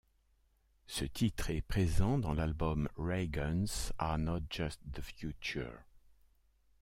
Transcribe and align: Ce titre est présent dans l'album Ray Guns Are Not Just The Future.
Ce 0.87 1.05
titre 1.05 1.51
est 1.51 1.61
présent 1.61 2.17
dans 2.17 2.33
l'album 2.33 2.89
Ray 2.97 3.29
Guns 3.29 3.65
Are 3.99 4.17
Not 4.17 4.39
Just 4.49 4.79
The 4.91 5.01
Future. 5.03 5.77